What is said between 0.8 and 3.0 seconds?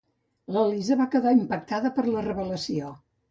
va quedar impactada per la revelació.